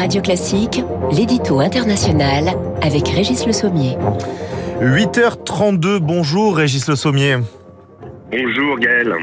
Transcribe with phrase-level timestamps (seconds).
[0.00, 3.98] Radio Classique, l'édito international avec Régis Le Sommier.
[4.80, 7.36] 8h32, bonjour Régis Le Sommier.
[8.32, 9.14] Bonjour Gaël.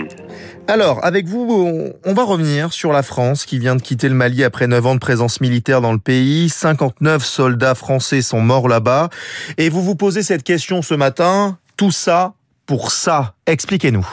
[0.67, 4.43] Alors, avec vous, on va revenir sur la France qui vient de quitter le Mali
[4.43, 6.47] après 9 ans de présence militaire dans le pays.
[6.47, 9.09] 59 soldats français sont morts là-bas.
[9.57, 12.35] Et vous vous posez cette question ce matin, tout ça
[12.67, 13.33] pour ça.
[13.47, 14.07] Expliquez-nous.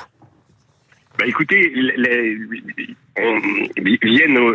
[1.18, 2.38] Bah écoutez, les,
[3.16, 3.38] on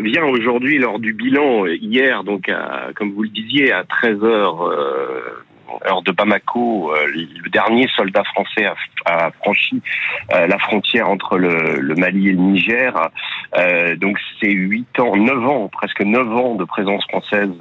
[0.01, 2.51] vient, aujourd'hui lors du bilan hier, donc
[2.95, 4.73] comme vous le disiez, à 13 heures
[5.85, 8.65] heure de Bamako, euh, le dernier soldat français
[9.05, 9.81] a, franchi
[10.33, 13.09] euh, la frontière entre le, Mali et le Niger.
[13.57, 17.51] Euh, donc c'est huit ans, neuf ans, presque neuf ans de présence française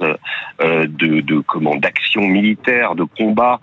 [0.61, 3.59] de, de comment d'action militaire, de combat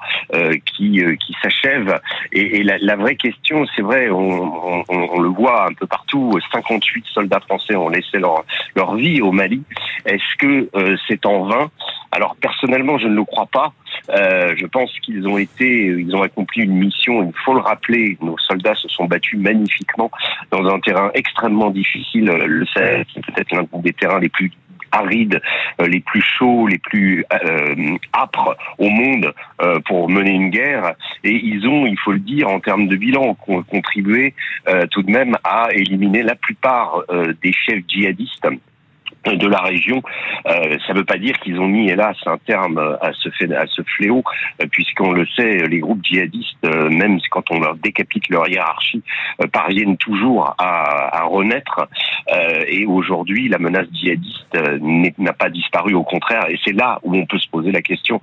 [0.64, 2.00] qui qui s'achève.
[2.32, 6.38] Et, la, vraie question, c'est vrai, on, on, le voit un peu partout.
[6.52, 8.44] 58 soldats français ont laissé leur
[8.74, 9.62] leur vie au Mali.
[10.04, 10.70] Est-ce que
[11.08, 11.70] c'est en vain?
[12.12, 13.72] Alors personnellement, je ne le crois pas.
[14.10, 17.22] Euh, je pense qu'ils ont été, ils ont accompli une mission.
[17.22, 18.18] Il faut le rappeler.
[18.20, 20.10] Nos soldats se sont battus magnifiquement
[20.50, 22.26] dans un terrain extrêmement difficile.
[22.26, 24.50] Le peut-être l'un des terrains les plus
[24.92, 25.40] arides,
[25.80, 30.94] euh, les plus chauds, les plus euh, âpres au monde euh, pour mener une guerre.
[31.24, 34.34] Et ils ont, il faut le dire, en termes de bilan, contribué
[34.90, 37.02] tout de même à éliminer la plupart
[37.42, 38.46] des chefs djihadistes
[39.34, 40.02] de la région.
[40.46, 43.52] Euh, ça ne veut pas dire qu'ils ont mis, hélas, un terme à ce, fait,
[43.54, 44.22] à ce fléau,
[44.60, 49.02] euh, puisqu'on le sait, les groupes djihadistes, euh, même quand on leur décapite leur hiérarchie,
[49.52, 51.88] parviennent toujours à, à renaître.
[52.68, 54.56] et aujourd'hui, la menace djihadiste
[55.18, 56.46] n'a pas disparu, au contraire.
[56.48, 58.20] Et c'est là où on peut se poser la question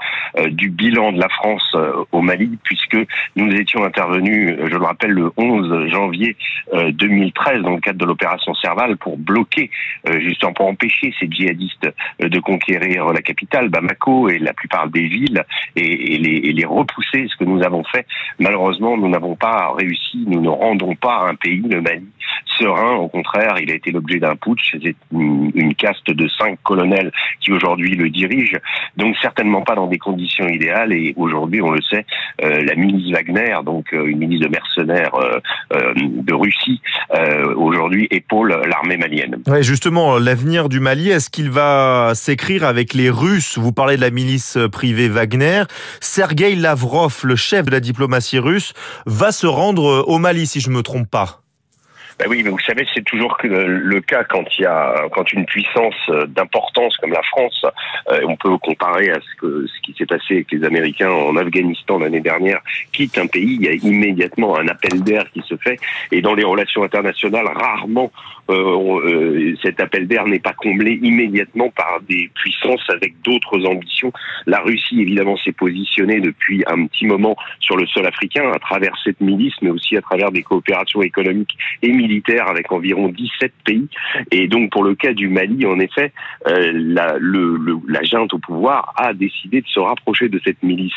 [0.47, 1.75] du bilan de la France
[2.11, 2.97] au Mali, puisque
[3.35, 6.35] nous étions intervenus, je le rappelle, le 11 janvier
[6.73, 9.69] 2013 dans le cadre de l'opération Serval pour bloquer,
[10.19, 15.07] justement pour empêcher ces djihadistes euh, de conquérir la capitale, Bamako, et la plupart des
[15.07, 15.43] villes,
[15.75, 18.05] et, les, repousser, ce que nous avons fait.
[18.39, 22.07] Malheureusement, nous n'avons pas réussi, nous ne rendons pas un pays, le Mali,
[22.57, 22.95] serein.
[22.95, 24.75] Au contraire, il a été l'objet d'un putsch.
[24.81, 27.11] C'est une, caste de cinq colonels
[27.41, 28.57] qui aujourd'hui le dirigent.
[28.95, 30.93] Donc certainement pas dans des conditions idéales.
[30.93, 32.05] Et aujourd'hui, on le sait,
[32.43, 35.11] euh, la milice Wagner, donc euh, une milice de mercenaires
[35.71, 36.81] de Russie,
[37.55, 39.41] aujourd'hui épaule l'armée malienne.
[39.61, 43.59] Justement, l'avenir du Mali, est-ce qu'il va s'écrire avec les Russes?
[43.59, 45.65] Vous parlez de la milice privée Wagner.
[45.99, 48.73] Sergei Lavrov, le chef de la diplomatie russe,
[49.05, 51.43] va se rendre au Mali, si je me trompe pas.
[52.19, 55.45] Ben oui, mais vous savez, c'est toujours le cas quand il y a quand une
[55.45, 55.95] puissance
[56.27, 57.65] d'importance comme la France,
[58.11, 61.35] euh, on peut comparer à ce que ce qui s'est passé avec les Américains en
[61.35, 62.59] Afghanistan l'année dernière,
[62.91, 65.79] quitte un pays, il y a immédiatement un appel d'air qui se fait,
[66.11, 68.11] et dans les relations internationales, rarement
[68.49, 74.11] euh, euh, cet appel d'air n'est pas comblé immédiatement par des puissances avec d'autres ambitions.
[74.45, 78.93] La Russie, évidemment, s'est positionnée depuis un petit moment sur le sol africain à travers
[79.03, 83.87] cette milice, mais aussi à travers des coopérations économiques et militaires avec environ 17 pays.
[84.31, 86.11] Et donc, pour le cas du Mali, en effet,
[86.47, 90.91] euh, la, le, la junte au pouvoir a décidé de se rapprocher de cette milice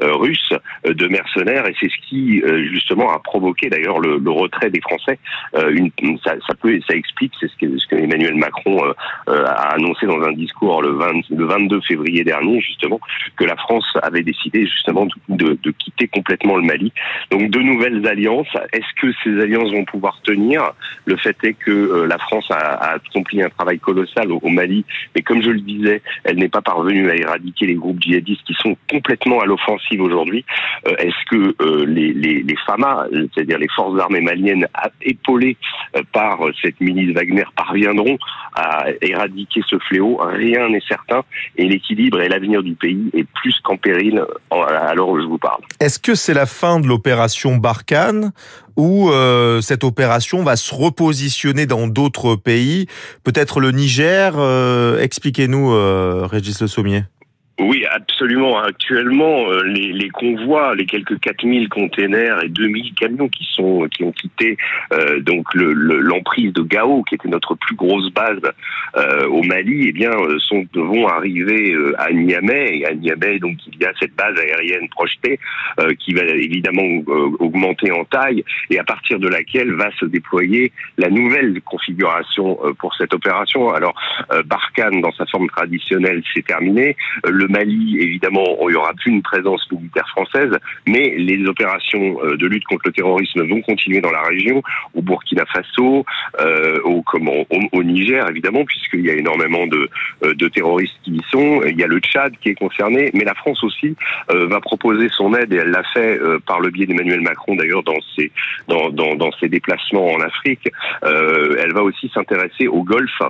[0.00, 0.52] russe
[0.84, 5.18] de mercenaires, et c'est ce qui, justement, a provoqué d'ailleurs le, le, retrait des Français.
[5.54, 5.90] Une,
[6.24, 8.92] ça, ça peut ça explique, c'est ce que, Emmanuel Macron euh,
[9.28, 13.00] euh, a annoncé dans un discours le, 22 février dernier, justement,
[13.36, 16.92] que la France avait décidé justement de, quitter complètement le Mali.
[17.30, 18.48] Donc de nouvelles alliances.
[18.72, 20.72] Est-ce que ces alliances vont pouvoir tenir?
[21.04, 24.84] Le fait est que euh, la France a, accompli un travail colossal au, Mali,
[25.14, 28.54] mais comme je le disais, elle n'est pas parvenue à éradiquer les groupes djihadistes qui
[28.54, 30.44] sont complètement à l'offensive aujourd'hui.
[30.86, 34.68] Est-ce que les, les, les FAMA, c'est-à-dire les forces armées maliennes,
[35.02, 35.56] épaulées
[36.12, 38.18] par cette milices Wagner parviendront
[38.54, 41.22] à éradiquer ce fléau, rien n'est certain
[41.56, 45.38] et l'équilibre et l'avenir du pays est plus qu'en péril à l'heure où je vous
[45.38, 45.60] parle.
[45.80, 48.32] Est-ce que c'est la fin de l'opération Barkhane
[48.76, 52.86] ou euh, cette opération va se repositionner dans d'autres pays,
[53.22, 57.02] peut-être le Niger euh, Expliquez-nous, euh, Régis Le Sommier.
[57.60, 58.58] Oui, absolument.
[58.58, 64.02] Actuellement, euh, les, les, convois, les quelques 4000 containers et 2000 camions qui sont qui
[64.02, 64.56] ont quitté
[64.92, 68.40] euh, donc l'emprise de Gao, qui était notre plus grosse base
[68.96, 72.84] euh, au Mali, eh bien, euh, sont vont arriver à Niamey.
[72.86, 75.38] À Niamey, donc, il y a cette base aérienne projetée
[75.98, 77.02] qui va évidemment
[77.38, 82.94] augmenter en taille et à partir de laquelle va se déployer la nouvelle configuration pour
[82.94, 83.72] cette opération.
[83.72, 83.94] Alors,
[84.44, 86.96] Barkhane, dans sa forme traditionnelle, c'est terminé.
[87.24, 90.52] Le le Mali, évidemment, il n'y aura plus une présence militaire française,
[90.86, 94.62] mais les opérations de lutte contre le terrorisme vont continuer dans la région,
[94.94, 96.04] au Burkina Faso,
[96.84, 99.90] au, comment, au, Niger, évidemment, puisqu'il y a énormément de,
[100.22, 101.62] de terroristes qui y sont.
[101.66, 103.94] Il y a le Tchad qui est concerné, mais la France aussi
[104.30, 108.00] va proposer son aide, et elle l'a fait par le biais d'Emmanuel Macron, d'ailleurs, dans
[108.16, 108.30] ses,
[108.68, 110.68] dans, dans, dans ses déplacements en Afrique.
[111.02, 113.20] elle va aussi s'intéresser au Golfe,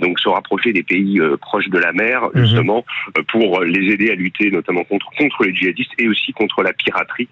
[0.00, 2.42] donc se rapprocher des pays proches de la mer, mhm.
[2.44, 2.84] justement,
[3.28, 7.28] pour les aider à lutter notamment contre, contre les djihadistes et aussi contre la piraterie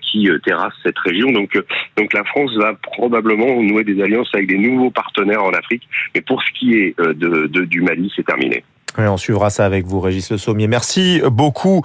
[0.00, 1.30] qui terrasse cette région.
[1.32, 1.58] Donc,
[1.96, 5.88] donc la France va probablement nouer des alliances avec des nouveaux partenaires en Afrique.
[6.14, 8.64] Mais pour ce qui est de, du Mali, c'est terminé.
[8.98, 10.68] on suivra ça avec vous, Régis Le Sommier.
[10.68, 11.82] Merci beaucoup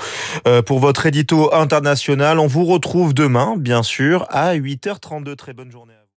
[0.66, 2.40] pour votre édito international.
[2.40, 5.36] On vous retrouve demain, bien sûr, à 8h32.
[5.36, 5.98] Très bonne journée.